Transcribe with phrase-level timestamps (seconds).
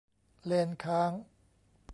[0.45, 1.11] เลนส์ค้าง